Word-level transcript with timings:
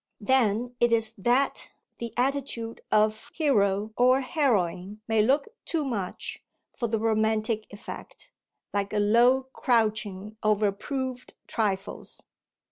Then 0.19 0.73
it 0.79 0.91
is 0.91 1.13
that 1.19 1.73
the 1.99 2.11
attitude 2.17 2.81
of 2.91 3.29
hero 3.35 3.93
or 3.95 4.21
heroine 4.21 4.99
may 5.07 5.21
look 5.21 5.49
too 5.63 5.85
much 5.85 6.43
for 6.75 6.87
the 6.87 6.97
romantic 6.97 7.67
effect 7.71 8.31
like 8.73 8.93
a 8.93 8.99
low 8.99 9.43
crouching 9.53 10.37
over 10.41 10.71
proved 10.71 11.35
trifles. 11.45 12.23